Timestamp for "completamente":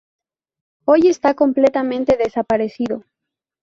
1.35-2.17